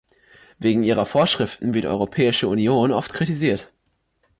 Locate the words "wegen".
0.57-0.81